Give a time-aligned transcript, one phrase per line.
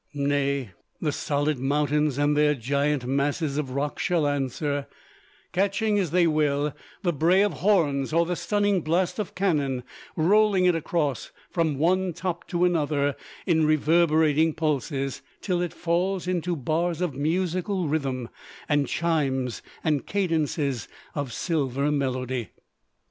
[0.15, 4.87] Nay, the solid mountains and their giant masses of rock shall answer;
[5.53, 9.83] catching, as they will, the bray of horns or the stunning blast of cannon,
[10.15, 16.55] rolling it across from one top to another in reverberating pulses, till it falls into
[16.55, 18.27] bars of musical rhythm
[18.67, 22.49] and chimes and cadences of silver melody.